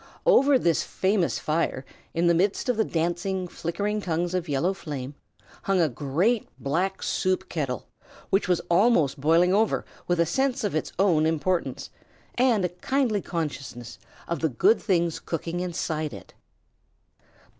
Over 0.25 0.57
this 0.57 0.81
famous 0.81 1.37
fire, 1.37 1.85
in 2.15 2.25
the 2.25 2.33
very 2.33 2.37
midst 2.45 2.69
of 2.69 2.77
the 2.77 2.83
dancing, 2.83 3.47
flickering 3.47 4.01
tongues 4.01 4.33
of 4.33 4.49
yellow 4.49 4.73
flame, 4.73 5.13
hung 5.65 5.79
a 5.79 5.89
great 5.89 6.49
black 6.57 7.03
soup 7.03 7.47
kettle, 7.49 7.85
which 8.31 8.47
was 8.47 8.61
almost 8.61 9.21
boiling 9.21 9.53
over 9.53 9.85
with 10.07 10.19
a 10.19 10.25
sense 10.25 10.63
of 10.63 10.73
its 10.73 10.91
own 10.97 11.27
importance, 11.27 11.91
and 12.33 12.65
a 12.65 12.69
kindly 12.69 13.21
consciousness 13.21 13.99
of 14.27 14.39
the 14.39 14.49
good 14.49 14.81
things 14.81 15.19
cooking 15.19 15.59
inside 15.59 16.13
it. 16.15 16.33